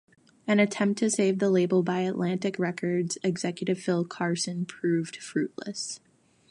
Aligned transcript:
An 0.47 0.59
attempt 0.59 0.97
to 0.97 1.11
save 1.11 1.37
the 1.37 1.51
label 1.51 1.83
by 1.83 1.99
Atlantic 1.99 2.57
Records 2.57 3.19
executive 3.23 3.79
Phil 3.79 4.03
Carson 4.03 4.65
proved 4.65 5.17
fruitless. 5.17 5.99